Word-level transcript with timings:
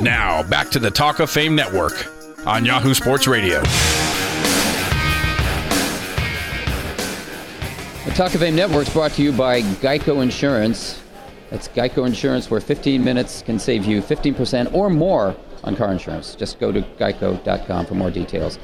Now, 0.00 0.44
back 0.44 0.70
to 0.70 0.78
the 0.78 0.92
Talk 0.92 1.18
of 1.18 1.28
Fame 1.28 1.56
Network 1.56 2.06
on 2.46 2.64
Yahoo 2.64 2.94
Sports 2.94 3.26
Radio. 3.26 3.60
The 8.04 8.14
Talk 8.14 8.32
of 8.32 8.40
Fame 8.40 8.54
Network 8.54 8.86
is 8.86 8.92
brought 8.92 9.10
to 9.12 9.22
you 9.22 9.32
by 9.32 9.62
Geico 9.62 10.22
Insurance. 10.22 11.02
That's 11.50 11.66
Geico 11.66 12.06
Insurance, 12.06 12.48
where 12.48 12.60
15 12.60 13.02
minutes 13.02 13.42
can 13.42 13.58
save 13.58 13.86
you 13.86 14.00
15% 14.00 14.72
or 14.72 14.88
more 14.88 15.34
on 15.64 15.74
car 15.74 15.90
insurance. 15.90 16.36
Just 16.36 16.60
go 16.60 16.70
to 16.70 16.82
geico.com 16.82 17.86
for 17.86 17.94
more 17.94 18.12
details. 18.12 18.60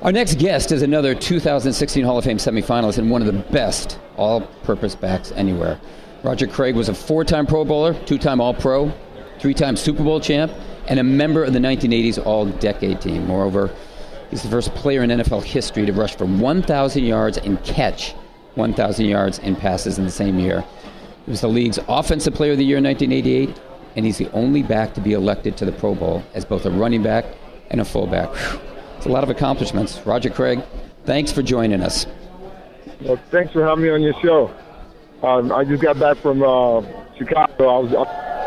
Our 0.00 0.12
next 0.12 0.38
guest 0.38 0.72
is 0.72 0.80
another 0.80 1.14
2016 1.14 2.04
Hall 2.04 2.16
of 2.16 2.24
Fame 2.24 2.38
semifinalist 2.38 2.96
and 2.96 3.10
one 3.10 3.20
of 3.20 3.26
the 3.26 3.38
best 3.52 3.98
all 4.16 4.40
purpose 4.62 4.94
backs 4.94 5.30
anywhere. 5.32 5.78
Roger 6.22 6.46
Craig 6.46 6.74
was 6.74 6.88
a 6.88 6.94
four 6.94 7.22
time 7.22 7.46
Pro 7.46 7.66
Bowler, 7.66 7.92
two 8.04 8.16
time 8.16 8.40
All 8.40 8.54
Pro, 8.54 8.90
three 9.38 9.54
time 9.54 9.76
Super 9.76 10.02
Bowl 10.02 10.20
champ, 10.20 10.52
and 10.88 10.98
a 10.98 11.04
member 11.04 11.44
of 11.44 11.52
the 11.52 11.58
1980s 11.58 12.24
All 12.24 12.46
Decade 12.46 13.00
team. 13.00 13.26
Moreover, 13.26 13.70
he's 14.30 14.42
the 14.42 14.48
first 14.48 14.74
player 14.74 15.02
in 15.02 15.10
NFL 15.10 15.44
history 15.44 15.86
to 15.86 15.92
rush 15.92 16.16
for 16.16 16.26
1,000 16.26 17.04
yards 17.04 17.38
and 17.38 17.62
catch 17.64 18.14
1,000 18.54 19.06
yards 19.06 19.38
in 19.40 19.56
passes 19.56 19.98
in 19.98 20.04
the 20.04 20.10
same 20.10 20.38
year. 20.38 20.64
He 21.24 21.30
was 21.30 21.40
the 21.40 21.48
league's 21.48 21.78
Offensive 21.88 22.34
Player 22.34 22.52
of 22.52 22.58
the 22.58 22.64
Year 22.64 22.78
in 22.78 22.84
1988, 22.84 23.60
and 23.96 24.04
he's 24.04 24.18
the 24.18 24.30
only 24.32 24.62
back 24.62 24.94
to 24.94 25.00
be 25.00 25.12
elected 25.12 25.56
to 25.58 25.64
the 25.64 25.72
Pro 25.72 25.94
Bowl 25.94 26.22
as 26.34 26.44
both 26.44 26.66
a 26.66 26.70
running 26.70 27.02
back 27.02 27.24
and 27.70 27.80
a 27.80 27.84
fullback. 27.84 28.30
It's 28.96 29.06
a 29.06 29.08
lot 29.08 29.24
of 29.24 29.30
accomplishments. 29.30 30.00
Roger 30.04 30.30
Craig, 30.30 30.62
thanks 31.04 31.32
for 31.32 31.42
joining 31.42 31.82
us. 31.82 32.06
Well, 33.00 33.18
thanks 33.30 33.52
for 33.52 33.64
having 33.64 33.84
me 33.84 33.90
on 33.90 34.02
your 34.02 34.14
show. 34.20 34.54
Um, 35.22 35.52
I 35.52 35.64
just 35.64 35.82
got 35.82 35.98
back 35.98 36.18
from 36.18 36.42
uh, 36.42 36.82
Chicago. 37.16 37.68
I 37.68 37.78
was 37.78 37.94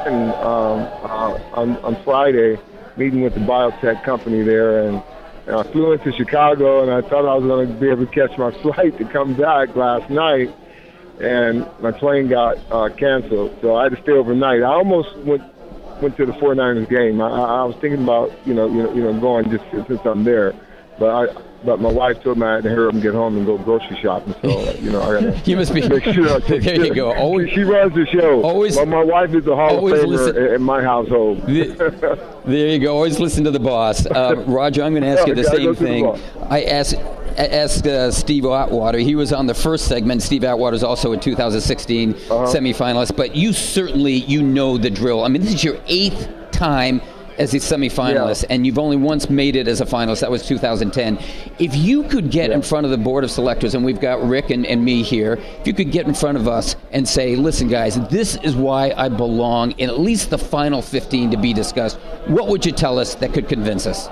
in, 0.07 0.29
um, 0.31 0.79
uh, 1.03 1.39
on, 1.53 1.77
on 1.77 2.03
Friday 2.03 2.57
meeting 2.97 3.21
with 3.21 3.33
the 3.33 3.39
biotech 3.39 4.03
company 4.03 4.41
there, 4.43 4.87
and, 4.87 5.03
and 5.45 5.55
I 5.55 5.63
flew 5.71 5.93
into 5.93 6.11
Chicago, 6.11 6.81
and 6.81 6.91
I 6.91 7.07
thought 7.07 7.25
I 7.25 7.35
was 7.35 7.43
going 7.43 7.67
to 7.67 7.73
be 7.79 7.89
able 7.89 8.05
to 8.05 8.11
catch 8.11 8.37
my 8.37 8.51
flight 8.61 8.97
to 8.97 9.05
come 9.05 9.35
back 9.35 9.75
last 9.75 10.09
night, 10.09 10.53
and 11.21 11.67
my 11.79 11.91
plane 11.91 12.27
got 12.27 12.57
uh, 12.71 12.89
canceled, 12.89 13.57
so 13.61 13.75
I 13.75 13.83
had 13.83 13.95
to 13.95 14.01
stay 14.01 14.13
overnight. 14.13 14.63
I 14.63 14.73
almost 14.73 15.15
went 15.19 15.43
went 16.01 16.15
to 16.15 16.27
the 16.27 16.33
49ers 16.33 16.87
game. 16.89 17.19
I, 17.21 17.27
I 17.27 17.63
was 17.63 17.75
thinking 17.81 18.03
about 18.03 18.31
you 18.45 18.53
know 18.53 18.67
you 18.67 18.83
know 18.83 18.93
you 18.93 19.03
know 19.03 19.19
going 19.19 19.49
just 19.49 19.63
since 19.71 20.01
I'm 20.05 20.23
there, 20.23 20.53
but 20.99 21.09
I 21.09 21.46
but 21.67 21.81
my 21.81 21.91
wife 21.91 22.23
told 22.23 22.37
me 22.37 22.45
I 22.47 22.53
had 22.55 22.63
to 22.63 22.69
hurry 22.69 22.87
up 22.87 22.93
and 22.93 23.03
get 23.03 23.13
home 23.13 23.35
and 23.35 23.45
go 23.45 23.57
grocery 23.57 23.99
shopping. 24.01 24.33
So 24.41 24.71
you 24.75 24.89
know 24.89 25.01
I 25.01 25.21
got 25.21 25.47
You 25.47 25.57
must 25.57 25.73
be. 25.73 25.87
make 25.87 26.03
sure 26.05 26.33
I 26.33 26.39
take 26.39 26.63
there 26.63 26.83
you 26.85 26.95
go. 26.95 27.13
Always, 27.13 27.49
she, 27.51 27.61
runs 27.61 27.93
the 27.93 28.05
show. 28.07 28.41
Always- 28.41 28.77
but 28.77 28.87
my 28.87 29.03
wife 29.03 29.33
is 29.35 29.45
a 29.47 29.55
Hall 29.55 29.85
of 29.85 29.93
Famer 29.93 30.07
listen- 30.07 30.37
in, 30.55 30.61
my 30.63 30.81
household. 30.81 31.43
There 32.47 32.69
you 32.69 32.79
go. 32.79 32.95
Always 32.95 33.19
listen 33.19 33.43
to 33.43 33.51
the 33.51 33.59
boss. 33.59 34.05
Uh, 34.05 34.35
Roger, 34.47 34.81
I'm 34.81 34.93
going 34.93 35.03
to 35.03 35.09
ask 35.09 35.27
you 35.27 35.35
the 35.35 35.43
same 35.43 35.63
to 35.63 35.73
the 35.73 35.85
thing. 35.85 36.21
I 36.49 36.63
asked, 36.63 36.95
I 37.37 37.47
asked 37.47 37.85
uh, 37.85 38.09
Steve 38.09 38.45
Atwater. 38.45 38.99
He 38.99 39.15
was 39.15 39.33
on 39.33 39.47
the 39.47 39.53
first 39.53 39.89
segment. 39.89 40.21
Steve 40.23 40.45
Atwater 40.45 40.75
is 40.77 40.83
also 40.83 41.11
a 41.11 41.17
2016 41.17 42.13
Uh-huh. 42.13 42.45
semifinalist. 42.45 43.17
But 43.17 43.35
you 43.35 43.51
certainly 43.51 44.13
you 44.13 44.41
know 44.41 44.77
the 44.77 44.89
drill. 44.89 45.25
I 45.25 45.27
mean, 45.27 45.41
this 45.41 45.53
is 45.55 45.61
your 45.63 45.77
eighth 45.87 46.29
time 46.51 47.01
as 47.37 47.53
a 47.53 47.57
semifinalist, 47.57 48.43
Yeah. 48.43 48.47
and 48.55 48.65
you've 48.65 48.79
only 48.79 48.97
once 48.97 49.29
made 49.29 49.55
it 49.55 49.67
as 49.67 49.81
a 49.81 49.85
finalist. 49.85 50.21
That 50.21 50.31
was 50.31 50.45
2010. 50.45 51.19
If 51.59 51.75
you 51.75 52.03
could 52.03 52.31
get 52.31 52.51
in 52.51 52.61
front 52.61 52.85
of 52.85 52.91
the 52.91 52.97
board 52.97 53.23
of 53.23 53.31
selectors, 53.31 53.75
and 53.75 53.85
we've 53.85 53.99
got 54.01 54.21
Rick 54.27 54.49
and, 54.49 54.65
and 54.65 54.83
me 54.83 55.03
here, 55.03 55.33
if 55.61 55.67
you 55.67 55.73
could 55.73 55.91
get 55.91 56.07
in 56.07 56.13
front 56.13 56.37
of 56.37 56.47
us 56.47 56.75
and 56.91 57.07
say, 57.07 57.35
listen, 57.35 57.67
guys, 57.67 57.99
this 58.09 58.35
is 58.37 58.55
why 58.55 58.93
I 58.97 59.09
belong 59.09 59.71
in 59.71 59.89
at 59.89 59.99
least 59.99 60.29
the 60.29 60.37
final 60.37 60.81
15 60.81 61.31
to 61.31 61.37
be 61.37 61.53
discussed, 61.53 61.97
what 62.27 62.47
would 62.47 62.65
you 62.65 62.71
tell 62.71 62.97
us 62.99 63.15
that 63.15 63.33
could 63.33 63.47
convince 63.47 63.85
us? 63.85 64.09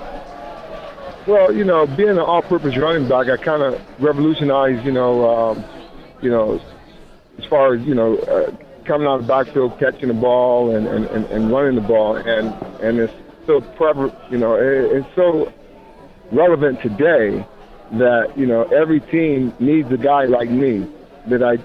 Well, 1.26 1.52
you 1.52 1.64
know, 1.64 1.86
being 1.86 2.10
an 2.10 2.18
all-purpose 2.20 2.76
running 2.76 3.08
back, 3.08 3.28
I 3.28 3.36
kind 3.36 3.62
of 3.62 3.80
revolutionized, 4.00 4.84
you 4.86 4.92
know, 4.92 5.28
um, 5.28 5.64
you 6.22 6.30
know, 6.30 6.60
as 7.38 7.44
far 7.46 7.74
as 7.74 7.84
you 7.84 7.94
know, 7.94 8.16
uh, 8.18 8.52
coming 8.84 9.08
out 9.08 9.16
of 9.16 9.22
the 9.22 9.28
backfield, 9.28 9.76
catching 9.80 10.06
the 10.08 10.14
ball, 10.14 10.74
and, 10.74 10.86
and, 10.86 11.04
and, 11.06 11.24
and 11.26 11.50
running 11.50 11.74
the 11.74 11.80
ball, 11.86 12.14
and 12.16 12.48
and 12.80 13.00
it's 13.00 13.12
so 13.46 13.60
prevalent, 13.60 14.14
you 14.30 14.38
know, 14.38 14.54
it, 14.54 14.96
it's 14.96 15.14
so 15.14 15.52
relevant 16.32 16.82
today 16.82 17.46
that 17.92 18.32
you 18.36 18.46
know 18.46 18.64
every 18.64 19.00
team 19.00 19.54
needs 19.60 19.90
a 19.92 19.96
guy 19.96 20.24
like 20.24 20.50
me 20.50 20.86
that 21.28 21.42
I 21.42 21.56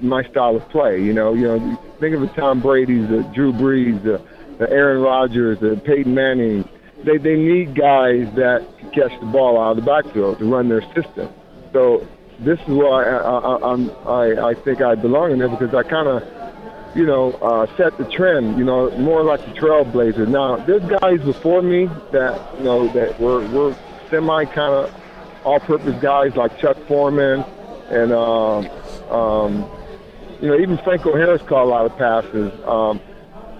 my 0.00 0.22
style 0.24 0.56
of 0.56 0.68
play. 0.70 1.02
You 1.02 1.12
know, 1.12 1.34
you 1.34 1.42
know, 1.42 1.82
think 2.00 2.14
of 2.14 2.20
the 2.20 2.28
Tom 2.28 2.60
Brady's, 2.60 3.08
the 3.08 3.22
Drew 3.34 3.52
Brees, 3.52 4.02
the, 4.02 4.22
the 4.58 4.70
Aaron 4.70 5.02
Rodgers, 5.02 5.58
the 5.60 5.80
Peyton 5.84 6.14
Manning. 6.14 6.68
They 7.04 7.18
they 7.18 7.36
need 7.36 7.74
guys 7.74 8.26
that 8.34 8.66
can 8.78 8.90
catch 8.90 9.18
the 9.20 9.26
ball 9.26 9.60
out 9.60 9.72
of 9.72 9.76
the 9.76 9.82
backfield 9.82 10.38
to 10.38 10.44
run 10.44 10.68
their 10.68 10.82
system. 10.94 11.32
So 11.72 12.06
this 12.40 12.58
is 12.60 12.68
why 12.68 13.04
I 13.04 13.16
I, 13.16 13.72
I'm, 13.72 13.90
I, 14.06 14.48
I 14.50 14.54
think 14.54 14.80
I 14.80 14.94
belong 14.94 15.32
in 15.32 15.38
there 15.38 15.48
because 15.48 15.74
I 15.74 15.82
kind 15.82 16.08
of 16.08 16.22
you 16.94 17.04
know, 17.06 17.32
uh, 17.32 17.66
set 17.76 17.96
the 17.98 18.04
trend, 18.04 18.58
you 18.58 18.64
know, 18.64 18.90
more 18.98 19.22
like 19.22 19.40
the 19.40 19.60
trailblazer. 19.60 20.26
Now, 20.26 20.56
there's 20.56 20.82
guys 21.00 21.20
before 21.20 21.62
me 21.62 21.86
that, 22.12 22.58
you 22.58 22.64
know, 22.64 22.88
that 22.88 23.20
were, 23.20 23.46
were 23.48 23.76
semi 24.10 24.44
kind 24.46 24.72
of 24.74 24.94
all-purpose 25.44 26.00
guys 26.00 26.34
like 26.34 26.58
Chuck 26.58 26.76
Foreman 26.86 27.44
and, 27.90 28.12
um, 28.12 28.68
um, 29.10 29.70
you 30.40 30.48
know, 30.48 30.58
even 30.58 30.78
Franco 30.78 31.14
Harris 31.14 31.42
caught 31.42 31.64
a 31.64 31.70
lot 31.70 31.86
of 31.86 31.96
passes. 31.96 32.52
Um, 32.64 33.00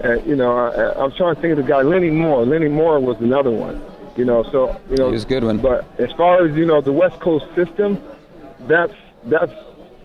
and, 0.02 0.24
you 0.26 0.36
know, 0.36 0.56
I, 0.56 1.02
I'm 1.02 1.12
trying 1.12 1.34
to 1.34 1.40
think 1.40 1.52
of 1.52 1.58
the 1.58 1.64
guy, 1.64 1.82
Lenny 1.82 2.10
Moore. 2.10 2.44
Lenny 2.44 2.68
Moore 2.68 3.00
was 3.00 3.18
another 3.20 3.50
one, 3.50 3.82
you 4.16 4.24
know, 4.24 4.42
so, 4.44 4.80
you 4.90 4.96
know. 4.96 5.06
He 5.06 5.12
was 5.12 5.24
a 5.24 5.28
good 5.28 5.44
one. 5.44 5.58
But 5.58 5.84
as 5.98 6.12
far 6.12 6.46
as, 6.46 6.56
you 6.56 6.66
know, 6.66 6.80
the 6.80 6.92
West 6.92 7.20
Coast 7.20 7.46
system, 7.54 8.00
that's, 8.60 8.94
that's, 9.24 9.52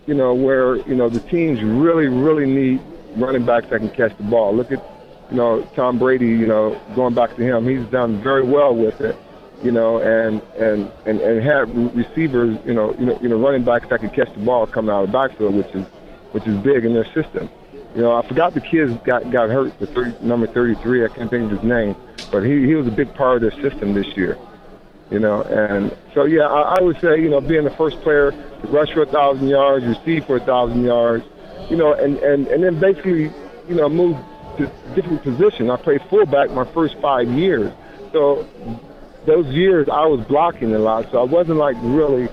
you 0.06 0.14
know, 0.14 0.34
where, 0.34 0.76
you 0.76 0.94
know, 0.94 1.08
the 1.08 1.20
teams 1.20 1.62
really, 1.62 2.08
really 2.08 2.46
need 2.46 2.80
running 3.16 3.44
backs 3.44 3.66
that 3.70 3.80
can 3.80 3.90
catch 3.90 4.16
the 4.16 4.24
ball. 4.24 4.54
Look 4.54 4.72
at, 4.72 4.82
you 5.30 5.36
know, 5.36 5.62
Tom 5.74 5.98
Brady, 5.98 6.26
you 6.26 6.46
know, 6.46 6.80
going 6.94 7.14
back 7.14 7.36
to 7.36 7.42
him, 7.42 7.66
he's 7.66 7.86
done 7.90 8.22
very 8.22 8.42
well 8.42 8.74
with 8.74 9.00
it, 9.00 9.16
you 9.62 9.70
know, 9.70 9.98
and 9.98 10.42
and 10.56 10.90
and, 11.06 11.20
and 11.20 11.42
have 11.42 11.74
receivers, 11.94 12.58
you 12.64 12.74
know, 12.74 12.94
you 12.98 13.06
know, 13.06 13.18
you 13.20 13.28
know, 13.28 13.38
running 13.38 13.64
backs 13.64 13.88
that 13.88 14.00
can 14.00 14.10
catch 14.10 14.32
the 14.34 14.44
ball 14.44 14.66
coming 14.66 14.94
out 14.94 15.04
of 15.04 15.08
the 15.08 15.12
backfield, 15.12 15.54
which 15.54 15.74
is 15.74 15.86
which 16.32 16.46
is 16.46 16.56
big 16.58 16.84
in 16.84 16.94
their 16.94 17.06
system. 17.12 17.48
You 17.94 18.02
know, 18.02 18.16
I 18.16 18.26
forgot 18.26 18.54
the 18.54 18.60
kid 18.60 19.02
got 19.04 19.30
got 19.30 19.50
hurt, 19.50 19.78
the 19.78 19.86
30, 19.86 20.24
number 20.24 20.48
33, 20.48 21.04
I 21.04 21.08
can't 21.08 21.30
think 21.30 21.44
of 21.44 21.58
his 21.58 21.62
name, 21.62 21.94
but 22.32 22.42
he 22.42 22.66
he 22.66 22.74
was 22.74 22.86
a 22.88 22.90
big 22.90 23.14
part 23.14 23.36
of 23.36 23.42
their 23.42 23.62
system 23.62 23.94
this 23.94 24.16
year. 24.16 24.36
You 25.10 25.20
know, 25.20 25.42
and 25.42 25.96
so 26.12 26.24
yeah, 26.24 26.46
I, 26.46 26.76
I 26.76 26.82
would 26.82 27.00
say, 27.00 27.20
you 27.20 27.28
know, 27.28 27.40
being 27.40 27.62
the 27.62 27.70
first 27.70 28.00
player 28.00 28.32
to 28.32 28.66
rush 28.68 28.92
for 28.92 29.02
a 29.02 29.06
thousand 29.06 29.48
yards, 29.48 29.84
receive 29.84 30.24
for 30.24 30.36
a 30.36 30.40
thousand 30.40 30.82
yards, 30.82 31.24
you 31.70 31.76
know, 31.76 31.92
and, 31.94 32.18
and, 32.18 32.46
and 32.48 32.62
then 32.62 32.78
basically, 32.80 33.32
you 33.68 33.74
know, 33.74 33.88
moved 33.88 34.18
to 34.58 34.70
different 34.94 35.22
position. 35.22 35.70
I 35.70 35.76
played 35.76 36.02
fullback 36.08 36.50
my 36.50 36.64
first 36.72 36.96
five 37.00 37.28
years. 37.28 37.72
So 38.12 38.46
those 39.26 39.46
years 39.46 39.88
I 39.88 40.06
was 40.06 40.24
blocking 40.26 40.74
a 40.74 40.78
lot, 40.78 41.10
so 41.10 41.18
I 41.18 41.24
wasn't 41.24 41.58
like 41.58 41.76
really 41.82 42.28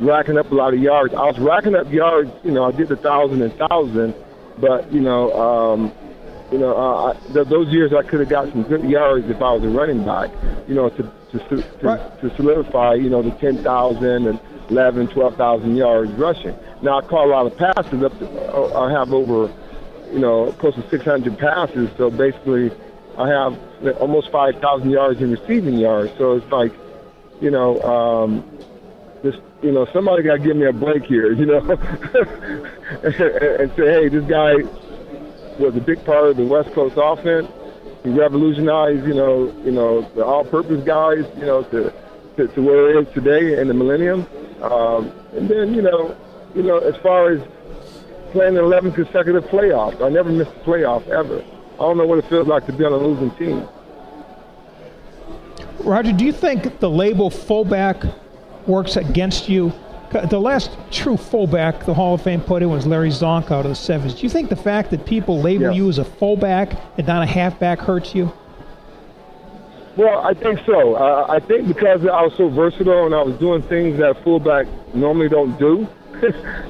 racking 0.00 0.38
up 0.38 0.50
a 0.50 0.54
lot 0.54 0.74
of 0.74 0.80
yards. 0.80 1.14
I 1.14 1.24
was 1.24 1.38
racking 1.38 1.74
up 1.74 1.90
yards, 1.92 2.30
you 2.44 2.52
know, 2.52 2.64
I 2.64 2.72
did 2.72 2.90
a 2.92 2.96
thousand 2.96 3.42
and 3.42 3.52
thousand, 3.54 4.14
but 4.58 4.92
you 4.92 5.00
know, 5.00 5.32
um, 5.32 5.92
you 6.50 6.58
know, 6.58 6.76
uh, 6.76 7.12
I, 7.12 7.32
th- 7.32 7.48
those 7.48 7.68
years 7.68 7.92
I 7.92 8.02
could 8.02 8.20
have 8.20 8.28
got 8.28 8.48
some 8.50 8.62
good 8.62 8.84
yards 8.84 9.28
if 9.28 9.36
I 9.42 9.52
was 9.52 9.62
a 9.64 9.68
running 9.68 10.04
back, 10.04 10.30
you 10.66 10.74
know, 10.74 10.88
to 10.90 11.02
to 11.32 11.38
to, 11.48 11.64
Right. 11.82 12.20
to 12.20 12.34
solidify, 12.36 12.94
you 12.94 13.10
know, 13.10 13.22
the 13.22 13.32
ten 13.32 13.62
thousand 13.62 14.26
and 14.26 14.40
eleven, 14.70 15.08
twelve 15.08 15.36
thousand 15.36 15.76
yards 15.76 16.10
rushing. 16.12 16.56
Now 16.82 16.98
I 16.98 17.02
caught 17.02 17.26
a 17.26 17.30
lot 17.30 17.46
of 17.46 17.56
passes 17.56 18.02
up. 18.02 18.18
To, 18.18 18.26
uh, 18.54 18.80
I 18.86 18.90
have 18.92 19.12
over, 19.12 19.52
you 20.12 20.18
know, 20.20 20.52
close 20.52 20.74
to 20.76 20.88
600 20.88 21.38
passes. 21.38 21.90
So 21.98 22.08
basically, 22.10 22.70
I 23.18 23.28
have 23.28 23.58
almost 24.00 24.30
5,000 24.30 24.90
yards 24.90 25.20
in 25.20 25.32
receiving 25.32 25.74
yards. 25.76 26.12
So 26.18 26.36
it's 26.36 26.50
like, 26.52 26.72
you 27.40 27.50
know, 27.50 27.80
um, 27.82 28.44
this, 29.22 29.34
you 29.60 29.72
know, 29.72 29.86
somebody 29.92 30.22
got 30.22 30.34
to 30.34 30.38
give 30.38 30.56
me 30.56 30.66
a 30.66 30.72
break 30.72 31.02
here, 31.04 31.32
you 31.40 31.46
know, 31.46 31.58
and, 33.02 33.14
and 33.14 33.72
say, 33.76 33.86
hey, 33.90 34.08
this 34.08 34.24
guy 34.26 34.54
was 35.58 35.76
a 35.76 35.80
big 35.80 36.04
part 36.04 36.28
of 36.30 36.36
the 36.36 36.46
West 36.46 36.72
Coast 36.72 36.94
offense. 36.96 37.48
He 38.04 38.10
revolutionized, 38.10 39.06
you 39.06 39.14
know, 39.14 39.52
you 39.64 39.72
know, 39.72 40.02
the 40.14 40.24
all-purpose 40.24 40.84
guys, 40.84 41.24
you 41.36 41.46
know, 41.46 41.62
to 41.64 41.92
to, 42.36 42.46
to 42.46 42.62
where 42.62 42.96
it 42.96 43.08
is 43.08 43.14
today 43.14 43.60
in 43.60 43.66
the 43.66 43.74
millennium. 43.74 44.26
Um, 44.62 45.12
and 45.32 45.48
then, 45.48 45.74
you 45.74 45.82
know, 45.82 46.16
you 46.54 46.62
know, 46.62 46.78
as 46.78 46.96
far 47.02 47.30
as 47.30 47.42
playing 48.30 48.56
11 48.56 48.92
consecutive 48.92 49.44
playoffs, 49.44 50.00
I 50.04 50.08
never 50.08 50.30
missed 50.30 50.52
a 50.52 50.60
playoff 50.60 51.06
ever. 51.08 51.42
I 51.74 51.78
don't 51.78 51.98
know 51.98 52.06
what 52.06 52.18
it 52.18 52.28
feels 52.28 52.46
like 52.46 52.66
to 52.66 52.72
be 52.72 52.84
on 52.84 52.92
a 52.92 52.96
losing 52.96 53.30
team. 53.32 53.68
Roger, 55.80 56.12
do 56.12 56.24
you 56.24 56.32
think 56.32 56.78
the 56.78 56.90
label 56.90 57.30
fullback 57.30 58.04
works 58.66 58.96
against 58.96 59.48
you? 59.48 59.72
The 60.10 60.40
last 60.40 60.70
true 60.90 61.16
fullback 61.18 61.84
the 61.84 61.92
Hall 61.94 62.14
of 62.14 62.22
Fame 62.22 62.40
put 62.40 62.62
in 62.62 62.70
was 62.70 62.86
Larry 62.86 63.10
Csonka 63.10 63.50
out 63.50 63.64
of 63.66 63.70
the 63.70 63.74
sevens. 63.74 64.14
Do 64.14 64.22
you 64.22 64.30
think 64.30 64.48
the 64.48 64.56
fact 64.56 64.90
that 64.90 65.04
people 65.04 65.40
label 65.40 65.64
Yeah. 65.64 65.72
you 65.72 65.88
as 65.88 65.98
a 65.98 66.04
fullback 66.04 66.72
and 66.96 67.06
not 67.06 67.22
a 67.22 67.26
halfback 67.26 67.78
hurts 67.80 68.14
you? 68.14 68.32
Well, 69.96 70.20
I 70.24 70.32
think 70.32 70.60
so. 70.64 70.94
Uh, 70.94 71.26
I 71.28 71.40
think 71.40 71.68
because 71.68 72.02
I 72.06 72.22
was 72.22 72.32
so 72.36 72.48
versatile 72.48 73.04
and 73.06 73.14
I 73.14 73.22
was 73.22 73.34
doing 73.36 73.62
things 73.62 73.98
that 73.98 74.22
fullback 74.22 74.66
normally 74.94 75.28
don't 75.28 75.58
do. 75.58 75.86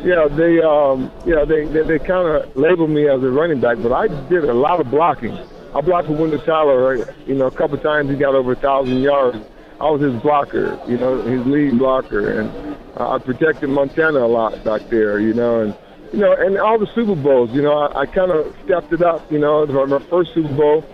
you 0.03 0.15
know, 0.15 0.29
they, 0.29 0.61
um, 0.61 1.11
you 1.27 1.35
know, 1.35 1.45
they, 1.45 1.65
they, 1.67 1.83
they 1.83 1.99
kind 1.99 2.27
of 2.27 2.57
labeled 2.57 2.91
me 2.91 3.09
as 3.09 3.23
a 3.23 3.29
running 3.31 3.61
back, 3.61 3.77
but 3.83 3.93
I 3.93 4.09
did 4.29 4.45
a 4.45 4.53
lot 4.55 4.81
of 4.81 4.91
blocking. 4.91 5.39
I 5.75 5.81
blocked 5.83 6.09
for 6.09 6.15
Wendell 6.15 6.41
Tyler, 6.41 6.97
you 7.27 7.35
know, 7.35 7.47
a 7.47 7.51
couple 7.51 7.77
times 7.79 8.11
he 8.11 8.17
got 8.17 8.35
over 8.35 8.53
a 8.53 8.57
thousand 8.57 8.99
yards. 9.03 9.39
I 9.81 9.91
was 9.91 10.01
his 10.01 10.21
blocker, 10.23 10.79
you 10.89 10.97
know, 10.99 11.21
his 11.23 11.47
lead 11.47 11.79
blocker, 11.79 12.41
and 12.41 12.68
uh, 12.97 13.11
I 13.11 13.19
protected 13.19 13.71
Montana 13.71 14.21
a 14.21 14.27
lot 14.27 14.63
back 14.65 14.89
there, 14.89 15.19
you 15.19 15.35
know, 15.35 15.61
and 15.61 15.77
you 16.13 16.21
know, 16.21 16.33
and 16.33 16.59
all 16.59 16.79
the 16.79 16.87
Super 16.95 17.15
Bowls, 17.15 17.51
you 17.51 17.61
know, 17.61 17.79
I, 17.79 18.01
I 18.01 18.07
kind 18.07 18.31
of 18.31 18.55
stepped 18.65 18.93
it 18.93 19.03
up, 19.03 19.31
you 19.31 19.39
know, 19.39 19.67
my 19.87 19.99
first 19.99 20.33
Super 20.33 20.55
Bowl, 20.55 20.85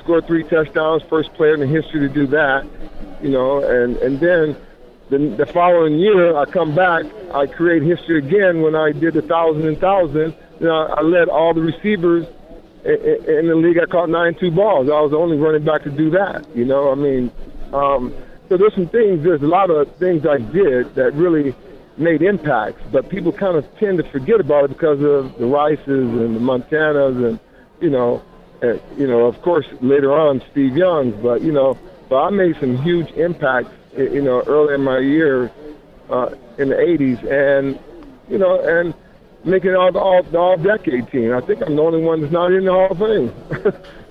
scored 0.00 0.26
three 0.26 0.42
touchdowns, 0.42 1.02
first 1.04 1.32
player 1.34 1.54
in 1.54 1.60
the 1.60 1.66
history 1.66 2.00
to 2.00 2.08
do 2.08 2.26
that, 2.28 2.66
you 3.22 3.30
know, 3.30 3.62
and 3.62 3.96
and 3.98 4.18
then 4.18 4.56
the, 5.10 5.18
the 5.36 5.46
following 5.46 5.98
year 5.98 6.36
I 6.36 6.44
come 6.46 6.74
back, 6.74 7.04
I 7.32 7.46
create 7.46 7.82
history 7.82 8.18
again 8.18 8.62
when 8.62 8.74
I 8.74 8.92
did 8.92 9.14
the 9.14 9.22
thousand 9.22 9.66
and 9.66 9.78
thousand. 9.78 10.34
You 10.60 10.66
know, 10.66 10.86
I 10.86 11.02
led 11.02 11.28
all 11.28 11.52
the 11.52 11.60
receivers 11.60 12.26
in, 12.84 12.94
in 13.28 13.48
the 13.48 13.54
league. 13.54 13.78
I 13.78 13.86
caught 13.86 14.08
nine 14.08 14.34
two 14.34 14.50
balls. 14.50 14.88
I 14.88 15.00
was 15.00 15.10
the 15.10 15.18
only 15.18 15.36
running 15.36 15.64
back 15.64 15.82
to 15.84 15.90
do 15.90 16.10
that. 16.10 16.46
You 16.54 16.64
know, 16.64 16.90
I 16.90 16.94
mean, 16.94 17.30
um, 17.72 18.14
so 18.54 18.58
there's 18.58 18.74
some 18.74 18.86
things. 18.86 19.24
There's 19.24 19.42
a 19.42 19.48
lot 19.48 19.68
of 19.68 19.96
things 19.96 20.24
I 20.24 20.38
did 20.38 20.94
that 20.94 21.12
really 21.14 21.56
made 21.96 22.22
impacts, 22.22 22.80
but 22.92 23.08
people 23.08 23.32
kind 23.32 23.56
of 23.56 23.66
tend 23.78 23.98
to 23.98 24.08
forget 24.10 24.38
about 24.38 24.66
it 24.66 24.68
because 24.68 25.02
of 25.02 25.36
the 25.38 25.46
Rices 25.46 25.88
and 25.88 26.36
the 26.36 26.40
Montanas 26.40 27.30
and 27.30 27.40
you 27.80 27.90
know, 27.90 28.22
and, 28.62 28.80
you 28.96 29.08
know, 29.08 29.26
of 29.26 29.42
course 29.42 29.66
later 29.80 30.12
on 30.12 30.40
Steve 30.52 30.76
Young's, 30.76 31.20
but 31.20 31.42
you 31.42 31.50
know, 31.50 31.76
but 32.08 32.22
I 32.22 32.30
made 32.30 32.54
some 32.60 32.80
huge 32.80 33.10
impacts, 33.16 33.72
you 33.96 34.22
know, 34.22 34.44
early 34.46 34.74
in 34.74 34.84
my 34.84 34.98
year 34.98 35.50
uh, 36.08 36.36
in 36.56 36.68
the 36.68 36.76
'80s, 36.76 37.24
and 37.28 37.76
you 38.28 38.38
know, 38.38 38.60
and 38.60 38.94
making 39.44 39.74
all 39.74 39.90
the 39.90 39.98
all, 39.98 40.24
all 40.36 40.56
decade 40.56 41.10
team. 41.10 41.34
I 41.34 41.40
think 41.40 41.60
I'm 41.60 41.74
the 41.74 41.82
only 41.82 42.02
one 42.02 42.20
that's 42.20 42.32
not 42.32 42.52
in 42.52 42.66
the 42.66 42.70
Hall 42.70 42.92
of 42.92 42.98
Fame. 42.98 43.82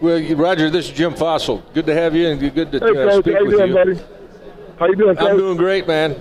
well, 0.00 0.34
Roger, 0.36 0.70
this 0.70 0.86
is 0.88 0.92
Jim 0.92 1.14
Fassel. 1.14 1.62
Good 1.74 1.86
to 1.86 1.94
have 1.94 2.14
you, 2.14 2.28
and 2.28 2.40
good 2.54 2.72
to 2.72 2.78
hey, 2.78 2.86
uh, 2.90 2.92
Coach, 3.10 3.24
speak 3.24 3.34
how 3.34 3.40
you 3.40 3.46
with 3.46 3.56
doing, 3.56 3.68
you. 3.68 3.74
buddy? 3.74 4.00
How 4.78 4.86
you 4.86 4.96
doing, 4.96 5.16
Coach? 5.16 5.30
I'm 5.30 5.36
doing 5.36 5.56
great, 5.56 5.86
man. 5.86 6.16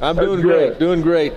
I'm 0.00 0.16
doing 0.16 0.40
great. 0.40 0.78
Doing 0.78 1.00
great. 1.02 1.32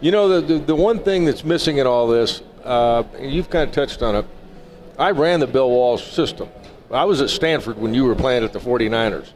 You 0.00 0.12
know, 0.12 0.28
the, 0.28 0.40
the 0.54 0.58
the 0.60 0.76
one 0.76 1.00
thing 1.00 1.24
that's 1.24 1.42
missing 1.44 1.78
in 1.78 1.86
all 1.86 2.06
this, 2.06 2.42
uh, 2.64 3.02
you've 3.20 3.50
kind 3.50 3.68
of 3.68 3.74
touched 3.74 4.02
on 4.02 4.14
it. 4.14 4.24
I 4.98 5.10
ran 5.10 5.40
the 5.40 5.46
Bill 5.46 5.68
Walsh 5.70 6.04
system. 6.04 6.48
I 6.90 7.04
was 7.04 7.20
at 7.20 7.30
Stanford 7.30 7.78
when 7.78 7.94
you 7.94 8.04
were 8.04 8.14
playing 8.14 8.44
at 8.44 8.52
the 8.52 8.58
49ers. 8.60 9.28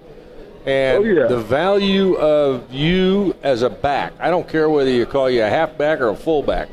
And 0.65 0.99
Oh, 0.99 1.03
yeah. 1.03 1.27
the 1.27 1.41
value 1.41 2.15
of 2.17 2.73
you 2.73 3.35
as 3.43 3.63
a 3.63 3.69
back, 3.71 4.13
I 4.21 4.31
don't 4.31 4.49
care 4.49 4.71
whether 4.71 4.89
you 4.91 5.05
call 5.07 5.29
you 5.29 5.43
a 5.43 5.49
halfback 5.49 6.01
or 6.01 6.09
a 6.11 6.17
fullback, 6.17 6.69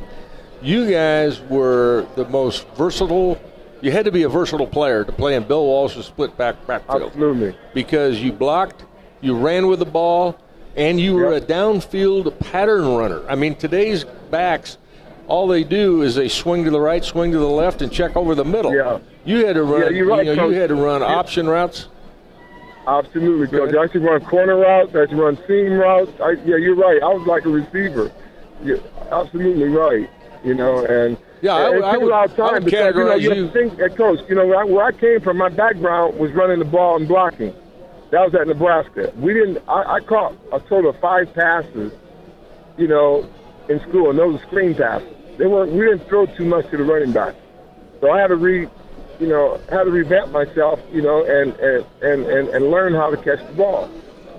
you 0.62 0.90
guys 0.90 1.42
were 1.42 2.06
the 2.16 2.26
most 2.26 2.68
versatile. 2.76 3.40
You 3.82 3.92
had 3.92 4.06
to 4.06 4.12
be 4.12 4.24
a 4.24 4.30
versatile 4.30 4.68
player 4.68 5.04
to 5.06 5.12
play 5.12 5.36
in 5.36 5.44
Bill 5.44 5.66
Walsh's 5.66 6.06
split 6.06 6.36
back 6.38 6.66
backfield 6.68 7.04
Absolutely. 7.04 7.56
because 7.74 8.22
you 8.22 8.34
blocked, 8.34 8.84
you 9.22 9.36
ran 9.38 9.68
with 9.68 9.80
the 9.80 9.86
ball, 9.86 10.38
and 10.76 11.00
you 11.00 11.14
were 11.16 11.34
Yep. 11.34 11.44
a 11.44 11.46
downfield 11.46 12.40
pattern 12.40 12.96
runner. 12.96 13.22
I 13.28 13.36
mean, 13.36 13.56
today's 13.56 14.04
backs, 14.32 14.78
all 15.28 15.48
they 15.48 15.64
do 15.64 16.02
is 16.02 16.16
they 16.16 16.28
swing 16.28 16.66
to 16.66 16.72
the 16.72 16.80
right, 16.80 17.04
swing 17.04 17.32
to 17.32 17.38
the 17.40 17.46
left, 17.48 17.82
and 17.82 17.92
check 17.92 18.16
over 18.18 18.36
the 18.36 18.46
middle. 18.46 18.74
Yeah. 18.76 19.00
You 19.26 19.46
had 19.46 19.56
to 19.56 19.64
run. 19.64 19.82
Yeah, 19.82 19.90
you're 19.90 20.08
right, 20.08 20.26
you, 20.26 20.36
know, 20.36 20.50
you 20.50 20.60
had 20.60 20.70
to 20.70 20.76
run 20.76 21.02
option 21.04 21.48
routes. 21.48 21.88
Absolutely, 22.88 23.48
Coach. 23.48 23.76
I 23.76 23.82
used 23.84 23.94
to 23.94 24.00
run 24.00 24.22
corner 24.26 24.58
routes. 24.58 24.96
I 24.96 25.00
used 25.00 25.12
to 25.12 25.16
run 25.18 25.38
seam 25.48 25.74
routes. 25.74 26.12
I, 26.22 26.32
yeah, 26.46 26.56
you're 26.56 26.76
right. 26.76 27.02
I 27.04 27.08
was 27.14 27.26
like 27.28 27.46
a 27.46 27.50
receiver. 27.50 28.12
You're 28.64 28.80
absolutely 29.12 29.68
right. 29.70 30.10
You 30.44 30.56
know, 30.56 30.86
and 30.86 31.18
Yeah, 31.42 31.56
I 31.56 31.64
and 31.66 31.76
would- 31.76 31.80
it 31.80 31.86
I 31.88 31.92
took 31.94 32.02
would- 32.02 32.08
a 32.10 32.16
lot 32.16 32.26
of 32.26 32.40
I 32.40 32.50
time 32.52 32.64
because 32.64 32.96
you 32.96 33.04
know 33.06 33.16
you, 33.16 33.34
you- 33.34 33.50
think, 33.52 33.82
uh, 33.82 33.88
Coach. 33.90 34.20
You 34.28 34.36
know, 34.36 34.46
where 34.48 34.60
I, 34.60 34.64
where 34.66 34.86
I 34.86 34.92
came 34.92 35.22
from, 35.22 35.38
my 35.38 35.50
background 35.50 36.18
was 36.20 36.32
running 36.34 36.60
the 36.60 36.66
ball 36.66 36.98
and 36.98 37.08
blocking. 37.08 37.54
That 38.12 38.26
was 38.26 38.34
at 38.36 38.48
Nebraska. 38.48 39.14
We 39.18 39.34
didn't. 39.34 39.60
I, 39.68 39.96
I 39.96 40.00
caught 40.02 40.36
a 40.52 40.60
total 40.60 40.90
of 40.90 41.00
five 41.00 41.34
passes. 41.34 41.94
You 42.78 42.88
know, 42.88 43.28
in 43.68 43.80
school, 43.82 44.10
and 44.10 44.18
those 44.18 44.34
were 44.40 44.46
screen 44.48 44.74
passes. 44.74 45.08
They 45.38 45.46
weren't. 45.46 45.72
We 45.72 45.82
didn't 45.86 46.08
throw 46.08 46.26
too 46.26 46.46
much 46.46 46.70
to 46.72 46.78
the 46.78 46.84
running 46.84 47.12
back. 47.12 47.36
So 48.02 48.10
I 48.12 48.20
had 48.20 48.28
to 48.28 48.36
re, 48.36 48.68
you 49.20 49.28
know, 49.28 49.60
had 49.70 49.84
to 49.84 49.92
revamp 49.92 50.32
myself, 50.32 50.80
you 50.92 51.02
know, 51.02 51.24
and 51.26 51.54
and, 51.60 51.86
and, 52.02 52.26
and 52.26 52.48
and 52.50 52.72
learn 52.72 52.94
how 52.94 53.10
to 53.12 53.18
catch 53.18 53.46
the 53.46 53.54
ball, 53.54 53.90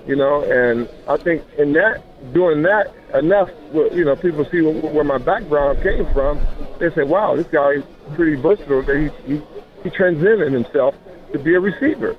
you 0.07 0.15
know. 0.15 0.43
And 0.43 0.89
I 1.07 1.17
think 1.17 1.43
in 1.57 1.73
that, 1.73 2.03
doing 2.33 2.61
that 2.63 2.93
enough, 3.13 3.49
you 3.73 4.05
know, 4.05 4.15
people 4.15 4.45
see 4.45 4.61
where, 4.61 5.03
my 5.03 5.17
background 5.17 5.81
came 5.81 6.11
from. 6.13 6.39
They 6.79 6.89
say, 6.91 7.03
"Wow, 7.03 7.35
this 7.35 7.47
guy 7.47 7.71
is 7.71 7.83
pretty 8.15 8.35
versatile. 8.35 8.81
He 8.83 9.09
he, 9.25 9.41
he 9.83 9.89
transcended 9.89 10.51
himself 10.51 10.95
to 11.33 11.39
be 11.39 11.55
a 11.55 11.59
receiver." 11.59 12.15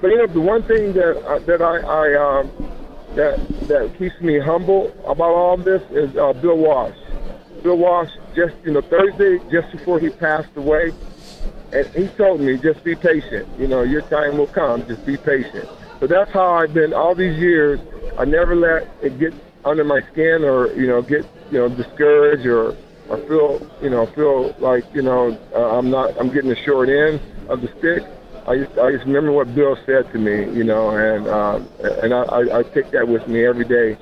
But 0.00 0.08
you 0.08 0.18
know, 0.18 0.26
the 0.26 0.40
one 0.40 0.62
thing 0.62 0.92
that 0.94 1.22
uh, 1.26 1.38
that 1.40 1.62
I, 1.62 1.78
I 1.78 2.40
um, 2.40 2.50
that 3.14 3.38
that 3.68 3.98
keeps 3.98 4.20
me 4.20 4.38
humble 4.38 4.92
about 5.06 5.30
all 5.30 5.56
this 5.56 5.82
is 5.90 6.16
uh, 6.16 6.32
Bill 6.34 6.56
Walsh. 6.56 6.96
Bill 7.62 7.76
Walsh, 7.76 8.10
just 8.34 8.54
you 8.64 8.72
know, 8.72 8.80
Thursday, 8.80 9.38
just 9.50 9.70
before 9.72 9.98
he 9.98 10.08
passed 10.08 10.56
away, 10.56 10.92
and 11.72 11.86
he 11.88 12.08
told 12.08 12.40
me, 12.40 12.56
just 12.56 12.82
be 12.82 12.94
patient. 12.94 13.48
You 13.58 13.68
know, 13.68 13.82
your 13.82 14.02
time 14.02 14.38
will 14.38 14.46
come. 14.46 14.86
Just 14.86 15.04
be 15.04 15.16
patient. 15.16 15.68
So 16.00 16.06
that's 16.06 16.30
how 16.32 16.54
I've 16.54 16.72
been 16.72 16.94
all 16.94 17.14
these 17.14 17.38
years. 17.38 17.78
I 18.18 18.24
never 18.24 18.56
let 18.56 18.88
it 19.02 19.18
get 19.18 19.34
under 19.64 19.84
my 19.84 20.00
skin, 20.12 20.42
or 20.44 20.72
you 20.72 20.86
know, 20.86 21.02
get 21.02 21.26
you 21.50 21.58
know 21.58 21.68
discouraged, 21.68 22.46
or 22.46 22.74
or 23.08 23.18
feel 23.28 23.70
you 23.82 23.90
know 23.90 24.06
feel 24.14 24.54
like 24.58 24.84
you 24.94 25.02
know 25.02 25.38
uh, 25.54 25.78
I'm 25.78 25.90
not 25.90 26.18
I'm 26.18 26.32
getting 26.32 26.48
the 26.48 26.56
short 26.56 26.88
end 26.88 27.20
of 27.48 27.60
the 27.60 27.68
stick. 27.78 28.02
I 28.46 28.56
just 28.56 28.78
I 28.78 28.90
just 28.92 29.04
remember 29.04 29.32
what 29.32 29.54
Bill 29.54 29.76
said 29.84 30.10
to 30.12 30.18
me, 30.18 30.50
you 30.56 30.64
know, 30.64 30.90
and 30.90 31.28
um, 31.28 31.68
and 32.02 32.14
I, 32.14 32.22
I, 32.22 32.58
I 32.58 32.62
take 32.62 32.90
that 32.92 33.06
with 33.06 33.28
me 33.28 33.44
every 33.44 33.66
day. 33.66 33.98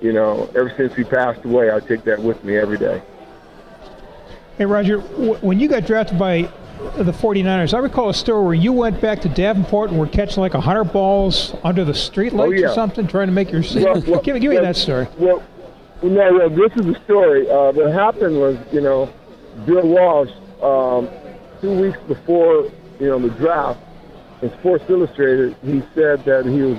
You 0.00 0.12
know, 0.12 0.46
ever 0.56 0.72
since 0.76 0.94
he 0.94 1.04
passed 1.04 1.44
away, 1.44 1.70
I 1.70 1.80
take 1.80 2.04
that 2.04 2.22
with 2.22 2.42
me 2.42 2.56
every 2.56 2.78
day. 2.78 3.02
Hey, 4.58 4.66
Roger, 4.66 4.98
w- 4.98 5.34
when 5.36 5.60
you 5.60 5.68
got 5.68 5.84
drafted 5.86 6.18
by 6.18 6.50
the 6.96 7.12
49ers, 7.12 7.74
I 7.74 7.78
recall 7.78 8.08
a 8.08 8.14
story 8.14 8.44
where 8.44 8.54
you 8.54 8.72
went 8.72 9.00
back 9.00 9.20
to 9.22 9.28
Davenport 9.28 9.90
and 9.90 9.98
were 9.98 10.06
catching 10.06 10.40
like 10.40 10.54
100 10.54 10.84
balls 10.84 11.54
under 11.64 11.84
the 11.84 11.92
streetlights 11.92 12.40
Oh, 12.48 12.50
yeah. 12.50 12.70
or 12.70 12.74
something, 12.74 13.06
trying 13.06 13.28
to 13.28 13.32
make 13.32 13.50
your 13.50 13.62
seat. 13.62 13.84
Well, 13.84 14.00
well, 14.06 14.20
give, 14.22 14.34
me- 14.34 14.40
give 14.40 14.50
me 14.50 14.58
that 14.58 14.76
story. 14.76 15.06
Well, 15.18 15.42
no, 16.02 16.30
no, 16.30 16.48
this 16.48 16.72
is 16.76 16.86
the 16.92 17.00
story. 17.04 17.48
Uh, 17.50 17.72
what 17.72 17.92
happened 17.92 18.38
was, 18.38 18.58
you 18.72 18.80
know, 18.80 19.10
Bill 19.66 19.86
Walsh, 19.86 20.30
um, 20.62 21.08
two 21.60 21.80
weeks 21.80 21.98
before, 22.06 22.70
you 23.00 23.08
know, 23.08 23.18
the 23.18 23.30
draft, 23.30 23.80
in 24.42 24.50
Sports 24.58 24.84
Illustrated, 24.88 25.56
he 25.62 25.80
said 25.94 26.24
that 26.26 26.44
he 26.44 26.60
was, 26.60 26.78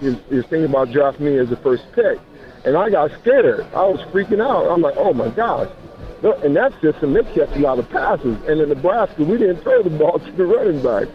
he 0.00 0.06
was, 0.08 0.16
he 0.28 0.34
was 0.36 0.46
thinking 0.46 0.64
about 0.64 0.90
drafting 0.90 1.26
me 1.26 1.38
as 1.38 1.48
the 1.48 1.56
first 1.58 1.84
pick. 1.92 2.18
And 2.64 2.76
I 2.76 2.90
got 2.90 3.10
scared. 3.20 3.60
I 3.72 3.84
was 3.86 4.00
freaking 4.12 4.42
out. 4.42 4.68
I'm 4.70 4.80
like, 4.80 4.94
oh 4.96 5.12
my 5.12 5.28
gosh. 5.28 5.70
In 6.22 6.54
that 6.54 6.72
system, 6.80 7.12
they 7.12 7.22
catch 7.22 7.54
a 7.56 7.60
lot 7.60 7.78
of 7.78 7.88
passes. 7.90 8.36
And 8.48 8.60
in 8.60 8.68
Nebraska, 8.68 9.22
we 9.24 9.38
didn't 9.38 9.62
throw 9.62 9.82
the 9.82 9.90
ball 9.90 10.18
to 10.18 10.32
the 10.32 10.44
running 10.44 10.82
back. 10.82 11.08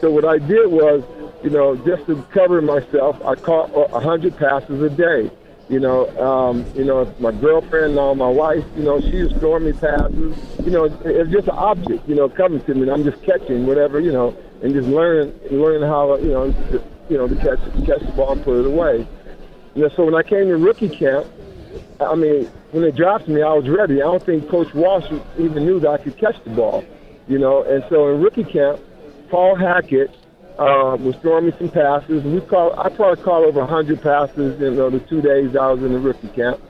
So 0.00 0.10
what 0.10 0.24
I 0.24 0.38
did 0.38 0.68
was, 0.68 1.02
you 1.42 1.50
know, 1.50 1.76
just 1.76 2.06
to 2.06 2.22
cover 2.32 2.60
myself, 2.60 3.20
I 3.24 3.34
caught 3.34 3.70
a 3.74 4.00
hundred 4.00 4.36
passes 4.36 4.82
a 4.82 4.90
day. 4.90 5.30
You 5.68 5.80
know, 5.80 6.08
um, 6.18 6.64
you 6.74 6.84
know, 6.84 7.12
my 7.20 7.30
girlfriend, 7.30 7.94
now 7.94 8.14
my 8.14 8.28
wife, 8.28 8.64
you 8.74 8.84
know, 8.84 9.00
she 9.00 9.22
was 9.22 9.32
throwing 9.34 9.64
me 9.64 9.72
passes. 9.72 10.36
You 10.64 10.70
know, 10.70 10.84
it's 10.84 11.30
just 11.30 11.48
an 11.48 11.56
object, 11.56 12.08
you 12.08 12.14
know, 12.14 12.28
coming 12.28 12.60
to 12.64 12.74
me, 12.74 12.82
and 12.82 12.90
I'm 12.90 13.04
just 13.04 13.22
catching 13.22 13.66
whatever, 13.66 14.00
you 14.00 14.10
know, 14.10 14.34
and 14.62 14.72
just 14.72 14.88
learning, 14.88 15.38
learning 15.50 15.86
how, 15.86 16.16
you 16.16 16.30
know, 16.30 16.52
to, 16.52 16.82
you 17.10 17.18
know, 17.18 17.28
to 17.28 17.36
catch, 17.36 17.60
catch 17.84 18.00
the 18.00 18.12
ball 18.16 18.32
and 18.32 18.42
put 18.42 18.60
it 18.60 18.66
away. 18.66 19.06
You 19.74 19.82
know, 19.82 19.88
so 19.90 20.06
when 20.06 20.14
I 20.14 20.22
came 20.22 20.46
to 20.46 20.56
rookie 20.56 20.88
camp, 20.88 21.26
I 22.00 22.14
mean, 22.14 22.50
when 22.70 22.82
they 22.82 22.90
drafted 22.90 23.30
me, 23.30 23.42
I 23.42 23.52
was 23.52 23.68
ready. 23.68 24.02
I 24.02 24.04
don't 24.04 24.22
think 24.22 24.48
Coach 24.48 24.72
Walsh 24.74 25.06
even 25.38 25.64
knew 25.64 25.80
that 25.80 25.88
I 25.88 25.98
could 25.98 26.16
catch 26.18 26.42
the 26.44 26.50
ball, 26.50 26.84
you 27.26 27.38
know. 27.38 27.62
And 27.62 27.84
so 27.88 28.14
in 28.14 28.20
rookie 28.20 28.44
camp, 28.44 28.80
Paul 29.30 29.54
Hackett 29.56 30.10
uh, 30.58 30.96
was 31.00 31.16
throwing 31.16 31.46
me 31.46 31.52
some 31.58 31.70
passes. 31.70 32.24
We 32.24 32.40
call 32.40 32.78
I 32.78 32.88
probably 32.88 33.22
caught 33.22 33.44
over 33.44 33.60
100 33.60 34.02
passes 34.02 34.60
in 34.60 34.78
uh, 34.78 34.90
the 34.90 35.00
two 35.00 35.22
days 35.22 35.56
I 35.56 35.70
was 35.72 35.82
in 35.82 35.92
the 35.92 35.98
rookie 35.98 36.28
camp, 36.28 36.60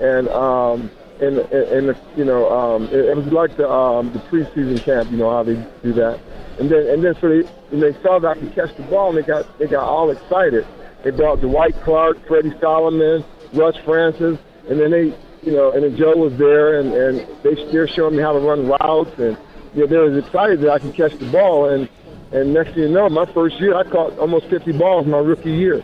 and 0.00 0.28
um, 0.28 0.90
and 1.20 1.38
and 1.38 1.88
the, 1.88 1.96
you 2.16 2.24
know 2.24 2.50
um, 2.50 2.84
it, 2.84 3.06
it 3.06 3.16
was 3.16 3.26
like 3.26 3.56
the 3.56 3.68
um, 3.68 4.12
the 4.12 4.18
preseason 4.20 4.82
camp. 4.82 5.10
You 5.10 5.18
know 5.18 5.30
how 5.30 5.42
they 5.42 5.54
do 5.82 5.92
that, 5.94 6.20
and 6.58 6.70
then 6.70 6.88
and 6.88 7.02
then 7.02 7.14
so 7.20 7.28
they 7.28 7.40
when 7.70 7.80
they 7.80 7.94
saw 8.02 8.18
that 8.18 8.28
I 8.28 8.34
could 8.34 8.54
catch 8.54 8.76
the 8.76 8.82
ball, 8.84 9.10
and 9.10 9.18
they 9.18 9.26
got 9.26 9.58
they 9.58 9.66
got 9.66 9.84
all 9.84 10.10
excited. 10.10 10.66
They 11.04 11.10
brought 11.10 11.40
Dwight 11.40 11.74
Clark, 11.84 12.26
Freddie 12.26 12.58
Solomon, 12.60 13.24
Russ 13.52 13.76
Francis, 13.84 14.38
and 14.68 14.80
then 14.80 14.90
they, 14.90 15.14
you 15.42 15.52
know, 15.52 15.72
and 15.72 15.82
then 15.84 15.96
Joe 15.96 16.16
was 16.16 16.36
there, 16.36 16.80
and 16.80 16.92
and 16.92 17.26
they 17.42 17.54
they're 17.70 17.88
showing 17.88 18.16
me 18.16 18.22
how 18.22 18.32
to 18.32 18.40
run 18.40 18.66
routes, 18.66 19.18
and 19.18 19.36
you 19.74 19.80
know, 19.82 19.86
they 19.86 19.98
was 19.98 20.24
excited 20.24 20.60
that 20.62 20.70
I 20.70 20.78
could 20.78 20.94
catch 20.94 21.16
the 21.18 21.30
ball, 21.30 21.68
and 21.70 21.88
and 22.32 22.52
next 22.52 22.74
thing 22.74 22.84
you 22.84 22.88
know, 22.88 23.08
my 23.08 23.26
first 23.32 23.58
year, 23.60 23.74
I 23.74 23.84
caught 23.84 24.18
almost 24.18 24.46
50 24.46 24.72
balls 24.72 25.06
my 25.06 25.18
rookie 25.18 25.50
year. 25.50 25.82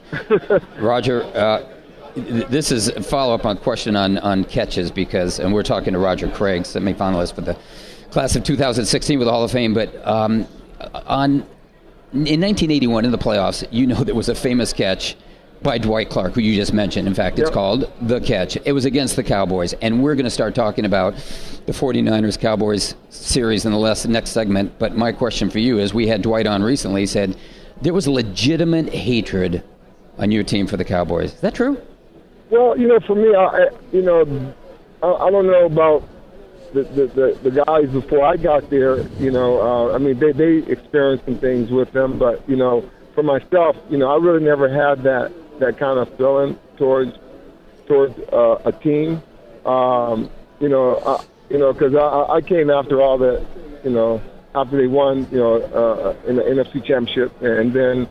Roger, 0.78 1.24
uh, 1.34 1.66
this 2.16 2.72
is 2.72 2.88
a 2.88 3.02
follow 3.02 3.34
up 3.34 3.44
on 3.44 3.58
question 3.58 3.94
on, 3.94 4.16
on 4.18 4.44
catches 4.44 4.90
because, 4.90 5.38
and 5.38 5.52
we're 5.52 5.62
talking 5.62 5.92
to 5.92 5.98
Roger 5.98 6.28
Craig, 6.28 6.62
semifinalist 6.62 7.34
for 7.34 7.42
the 7.42 7.56
class 8.10 8.34
of 8.34 8.44
2016 8.44 9.18
with 9.18 9.26
the 9.26 9.32
Hall 9.32 9.44
of 9.44 9.50
Fame. 9.50 9.74
But 9.74 9.94
um, 10.06 10.46
on 10.94 11.46
in 12.12 12.40
1981 12.40 13.04
in 13.04 13.10
the 13.10 13.18
playoffs, 13.18 13.66
you 13.70 13.86
know 13.86 14.02
there 14.02 14.14
was 14.14 14.30
a 14.30 14.34
famous 14.34 14.72
catch 14.72 15.16
by 15.62 15.78
Dwight 15.78 16.08
Clark, 16.08 16.34
who 16.34 16.40
you 16.40 16.54
just 16.54 16.72
mentioned. 16.72 17.08
In 17.08 17.14
fact, 17.14 17.38
it's 17.38 17.48
Yep. 17.48 17.54
called 17.54 17.92
The 18.02 18.20
Catch. 18.20 18.58
It 18.64 18.72
was 18.72 18.84
against 18.84 19.16
the 19.16 19.24
Cowboys. 19.24 19.74
And 19.82 20.02
we're 20.02 20.14
going 20.14 20.24
to 20.24 20.30
start 20.30 20.54
talking 20.54 20.84
about 20.84 21.14
the 21.66 21.72
49ers 21.72 22.36
Cowboys 22.38 22.94
series 23.10 23.64
in 23.64 23.72
the 23.72 23.78
last, 23.78 24.06
next 24.08 24.30
segment. 24.30 24.72
But 24.78 24.96
my 24.96 25.12
question 25.12 25.50
for 25.50 25.58
you 25.58 25.78
is 25.78 25.92
we 25.92 26.06
had 26.06 26.22
Dwight 26.22 26.46
on 26.46 26.62
recently, 26.62 27.02
he 27.02 27.06
said 27.06 27.36
there 27.82 27.92
was 27.92 28.06
legitimate 28.08 28.88
hatred 28.90 29.62
on 30.18 30.30
your 30.30 30.42
team 30.42 30.66
for 30.66 30.76
the 30.76 30.84
Cowboys. 30.84 31.34
Is 31.34 31.40
that 31.40 31.54
true? 31.54 31.80
Well, 32.50 32.78
you 32.78 32.88
know, 32.88 32.98
for 33.00 33.14
me, 33.14 33.34
I, 33.34 33.44
I 33.44 33.68
you 33.92 34.02
know, 34.02 34.54
I, 35.02 35.12
I 35.26 35.30
don't 35.30 35.46
know 35.46 35.66
about 35.66 36.08
the, 36.72 36.82
the, 36.84 37.06
the, 37.06 37.50
the 37.50 37.64
guys 37.64 37.88
before 37.90 38.24
I 38.24 38.36
got 38.36 38.70
there. 38.70 39.00
You 39.18 39.30
know, 39.30 39.60
uh, 39.60 39.94
I 39.94 39.98
mean, 39.98 40.18
they 40.18 40.32
they 40.32 40.58
experienced 40.70 41.24
some 41.24 41.38
things 41.38 41.70
with 41.70 41.92
them, 41.92 42.18
but 42.18 42.48
you 42.48 42.56
know, 42.56 42.88
for 43.14 43.22
myself, 43.22 43.76
you 43.90 43.98
know, 43.98 44.10
I 44.10 44.16
really 44.16 44.42
never 44.44 44.68
had 44.68 45.02
that 45.02 45.32
that 45.58 45.78
kind 45.78 45.98
of 45.98 46.14
feeling 46.16 46.58
towards 46.76 47.16
towards 47.86 48.18
uh, 48.32 48.60
a 48.64 48.72
team. 48.72 49.22
Um, 49.64 50.30
you 50.60 50.68
know, 50.68 50.96
I, 50.98 51.24
you 51.50 51.58
know, 51.58 51.72
because 51.72 51.94
I, 51.94 52.34
I 52.34 52.40
came 52.40 52.70
after 52.70 53.00
all 53.00 53.18
that, 53.18 53.44
you 53.84 53.90
know, 53.90 54.20
after 54.54 54.76
they 54.76 54.86
won, 54.86 55.26
you 55.30 55.38
know, 55.38 55.62
uh, 55.62 56.16
in 56.26 56.36
the 56.36 56.42
NFC 56.42 56.84
Championship, 56.84 57.40
and 57.42 57.72
then 57.72 58.08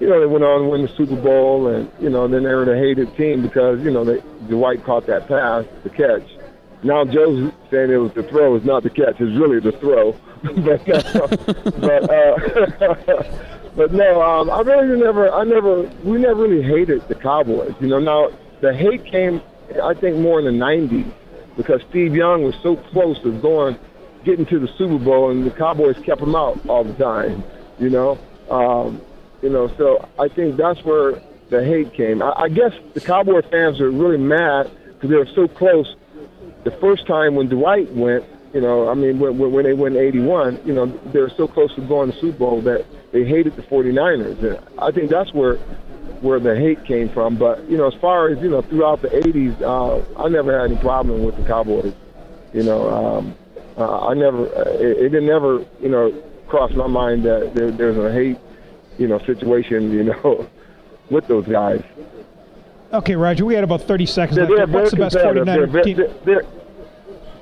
you 0.00 0.08
know, 0.08 0.20
they 0.20 0.26
went 0.26 0.44
on 0.44 0.62
to 0.62 0.68
win 0.68 0.82
the 0.82 0.88
Super 0.88 1.16
Bowl, 1.16 1.66
and 1.68 1.90
you 2.00 2.08
know, 2.08 2.28
then 2.28 2.44
they 2.44 2.54
were 2.54 2.64
the 2.64 2.76
hated 2.76 3.16
team 3.16 3.42
because 3.42 3.82
you 3.82 3.90
know 3.90 4.04
they, 4.04 4.20
Dwight 4.48 4.84
caught 4.84 5.06
that 5.06 5.26
pass, 5.26 5.64
the 5.82 5.90
catch. 5.90 6.28
Now 6.84 7.04
Joe's 7.04 7.52
saying 7.70 7.90
it 7.90 7.96
was 7.96 8.12
the 8.12 8.22
throw, 8.22 8.54
it's 8.54 8.64
not 8.64 8.84
the 8.84 8.90
catch, 8.90 9.20
it's 9.20 9.36
really 9.36 9.58
the 9.58 9.72
throw. 9.72 10.12
but 10.42 10.88
uh, 10.88 11.36
but 11.80 13.08
uh, 13.08 13.48
but 13.76 13.92
no, 13.92 14.22
um, 14.22 14.50
I 14.50 14.60
really 14.60 15.00
never, 15.00 15.32
I 15.32 15.44
never, 15.44 15.82
we 16.04 16.18
never 16.18 16.42
really 16.42 16.62
hated 16.62 17.06
the 17.08 17.14
Cowboys. 17.14 17.74
You 17.80 17.88
know, 17.88 17.98
now 17.98 18.30
the 18.60 18.74
hate 18.74 19.04
came, 19.04 19.40
I 19.82 19.94
think, 19.94 20.16
more 20.16 20.38
in 20.38 20.44
the 20.44 20.64
'90s 20.64 21.10
because 21.56 21.80
Steve 21.90 22.14
Young 22.14 22.42
was 22.42 22.54
so 22.62 22.76
close 22.76 23.20
to 23.22 23.32
going, 23.40 23.78
getting 24.24 24.46
to 24.46 24.58
the 24.58 24.68
Super 24.78 24.98
Bowl, 24.98 25.30
and 25.30 25.46
the 25.46 25.50
Cowboys 25.50 25.98
kept 26.04 26.20
him 26.20 26.34
out 26.34 26.58
all 26.68 26.84
the 26.84 26.94
time. 26.94 27.44
You 27.78 27.90
know. 27.90 28.18
Um, 28.50 29.02
you 29.42 29.50
know, 29.50 29.68
so 29.76 30.08
I 30.18 30.28
think 30.28 30.56
that's 30.56 30.82
where 30.84 31.22
the 31.50 31.64
hate 31.64 31.92
came. 31.94 32.22
I, 32.22 32.32
I 32.36 32.48
guess 32.48 32.72
the 32.94 33.00
Cowboy 33.00 33.42
fans 33.42 33.80
are 33.80 33.90
really 33.90 34.18
mad 34.18 34.70
because 34.94 35.10
they 35.10 35.16
were 35.16 35.28
so 35.34 35.48
close. 35.48 35.94
The 36.64 36.72
first 36.72 37.06
time 37.06 37.36
when 37.36 37.48
Dwight 37.48 37.90
went, 37.92 38.24
you 38.52 38.60
know, 38.60 38.88
I 38.88 38.94
mean, 38.94 39.18
when, 39.18 39.38
when 39.38 39.64
they 39.64 39.74
went 39.74 39.96
81, 39.96 40.60
you 40.64 40.74
know, 40.74 40.86
they 40.86 41.20
were 41.20 41.32
so 41.36 41.46
close 41.46 41.74
to 41.74 41.82
going 41.82 42.12
to 42.12 42.18
Super 42.18 42.38
Bowl 42.38 42.60
that 42.62 42.86
they 43.12 43.24
hated 43.24 43.56
the 43.56 43.62
49ers. 43.62 44.42
And 44.42 44.78
I 44.78 44.90
think 44.90 45.10
that's 45.10 45.32
where 45.32 45.56
where 46.20 46.40
the 46.40 46.56
hate 46.56 46.84
came 46.84 47.08
from. 47.08 47.36
But, 47.36 47.64
you 47.70 47.76
know, 47.76 47.86
as 47.86 47.94
far 48.00 48.28
as, 48.28 48.38
you 48.42 48.50
know, 48.50 48.60
throughout 48.60 49.02
the 49.02 49.08
80s, 49.08 49.62
uh, 49.62 50.20
I 50.20 50.28
never 50.28 50.58
had 50.58 50.72
any 50.72 50.80
problem 50.80 51.22
with 51.22 51.36
the 51.36 51.44
Cowboys. 51.44 51.94
You 52.52 52.64
know, 52.64 52.88
um, 52.90 53.36
uh, 53.76 54.08
I 54.08 54.14
never, 54.14 54.46
uh, 54.48 54.70
it, 54.70 54.98
it 54.98 55.08
didn't 55.10 55.28
ever, 55.28 55.64
you 55.80 55.88
know, 55.88 56.10
cross 56.48 56.72
my 56.72 56.88
mind 56.88 57.22
that 57.24 57.54
there, 57.54 57.70
there's 57.70 57.96
a 57.98 58.12
hate 58.12 58.38
you 58.98 59.06
know, 59.06 59.18
situation, 59.20 59.90
you 59.92 60.04
know, 60.04 60.48
with 61.10 61.26
those 61.28 61.46
guys. 61.46 61.82
Okay, 62.92 63.16
Roger, 63.16 63.44
we 63.44 63.54
had 63.54 63.64
about 63.64 63.82
30 63.82 64.06
seconds 64.06 64.36
They're, 64.36 64.46
they're 64.46 64.66
left. 64.66 64.72
What's 64.72 64.90
the 64.90 64.96
best 64.96 65.16
competitive. 65.16 65.46
They're, 65.46 65.66
49er 65.66 65.84
team? 65.84 65.96
they're, 65.96 66.08
they're, 66.24 66.42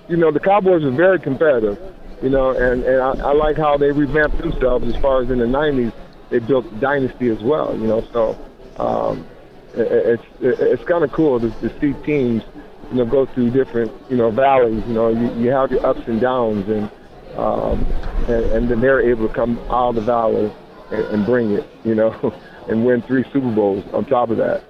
you 0.08 0.16
know, 0.16 0.30
the 0.30 0.40
Cowboys 0.40 0.84
are 0.84 0.90
very 0.90 1.18
competitive, 1.18 1.78
you 2.22 2.30
know, 2.30 2.50
and, 2.50 2.84
and 2.84 3.00
I, 3.00 3.28
I 3.28 3.32
like 3.32 3.56
how 3.56 3.76
they 3.76 3.90
revamped 3.92 4.38
themselves 4.38 4.86
as 4.86 5.00
far 5.00 5.22
as 5.22 5.30
in 5.30 5.38
the 5.38 5.46
90s, 5.46 5.92
they 6.30 6.38
built 6.38 6.80
dynasty 6.80 7.28
as 7.28 7.40
well, 7.40 7.76
you 7.76 7.86
know, 7.86 8.02
so 8.12 8.38
um, 8.78 9.26
it, 9.75 10.20
it's, 10.20 10.25
it's 10.40 10.84
kind 10.84 11.04
of 11.04 11.12
cool 11.12 11.40
to, 11.40 11.50
to 11.50 11.80
see 11.80 11.92
teams, 12.04 12.42
you 12.90 12.98
know, 12.98 13.04
go 13.04 13.26
through 13.26 13.50
different, 13.50 13.92
you 14.10 14.16
know, 14.16 14.30
valleys, 14.30 14.84
you 14.86 14.94
know, 14.94 15.08
you, 15.08 15.32
you 15.42 15.50
have 15.50 15.70
your 15.70 15.84
ups 15.84 16.02
and 16.06 16.20
downs 16.20 16.68
and, 16.68 16.90
um, 17.36 17.84
and, 18.28 18.44
and 18.52 18.68
then 18.70 18.80
they're 18.80 19.00
able 19.00 19.28
to 19.28 19.34
come 19.34 19.58
out 19.70 19.90
of 19.90 19.94
the 19.96 20.00
valley 20.00 20.52
and, 20.90 21.04
and 21.06 21.26
bring 21.26 21.52
it, 21.52 21.68
you 21.84 21.94
know, 21.94 22.34
and 22.68 22.84
win 22.84 23.02
three 23.02 23.25
Super 23.32 23.50
Bowls 23.52 23.84
on 23.92 24.04
top 24.04 24.30
of 24.30 24.36
that. 24.38 24.64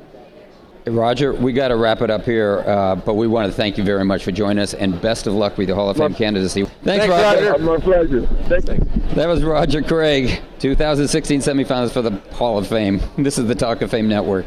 Roger, 0.87 1.33
we 1.33 1.53
got 1.53 1.69
to 1.69 1.77
wrap 1.77 2.01
it 2.01 2.11
up 2.11 2.25
here, 2.25 2.63
uh, 2.65 2.95
but 2.95 3.15
we 3.15 3.27
want 3.27 3.51
to 3.51 3.53
thank 3.53 3.77
you 3.77 3.83
very 3.83 4.05
much 4.05 4.23
for 4.23 4.31
joining 4.31 4.63
us 4.63 4.73
and 4.73 5.01
best 5.01 5.27
of 5.27 5.35
luck 5.35 5.59
with 5.59 5.67
your 5.69 5.77
Hall 5.77 5.91
of 5.91 5.97
Fame 5.97 6.15
candidacy. 6.15 6.65
Thanks, 6.65 7.07
Thanks, 7.07 7.09
Roger. 7.09 7.51
Roger. 7.51 7.63
My 7.65 7.77
pleasure. 7.79 8.27
Thank 8.49 8.69
you. 8.69 9.15
That 9.15 9.27
was 9.27 9.43
Roger 9.43 9.83
Craig, 9.83 10.41
2016 10.61 11.41
semifinals 11.41 11.91
for 11.91 12.03
the 12.03 12.13
Hall 12.35 12.57
of 12.57 12.69
Fame. 12.69 13.01
This 13.19 13.37
is 13.37 13.49
the 13.49 13.55
Talk 13.55 13.83
of 13.83 13.91
Fame 13.91 14.07
Network. 14.09 14.45